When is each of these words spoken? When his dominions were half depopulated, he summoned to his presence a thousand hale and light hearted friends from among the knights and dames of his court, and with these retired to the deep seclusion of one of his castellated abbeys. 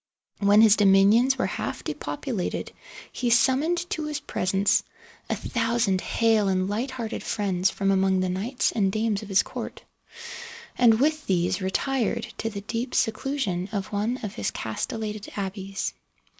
When 0.39 0.61
his 0.61 0.77
dominions 0.77 1.37
were 1.37 1.45
half 1.45 1.83
depopulated, 1.83 2.71
he 3.11 3.29
summoned 3.29 3.87
to 3.91 4.07
his 4.07 4.19
presence 4.19 4.81
a 5.29 5.35
thousand 5.35 6.01
hale 6.01 6.47
and 6.47 6.67
light 6.67 6.89
hearted 6.89 7.21
friends 7.21 7.69
from 7.69 7.91
among 7.91 8.19
the 8.19 8.27
knights 8.29 8.71
and 8.71 8.91
dames 8.91 9.21
of 9.21 9.29
his 9.29 9.43
court, 9.43 9.83
and 10.75 10.99
with 10.99 11.27
these 11.27 11.61
retired 11.61 12.33
to 12.39 12.49
the 12.49 12.61
deep 12.61 12.95
seclusion 12.95 13.69
of 13.71 13.91
one 13.93 14.17
of 14.23 14.33
his 14.33 14.49
castellated 14.49 15.31
abbeys. 15.37 15.93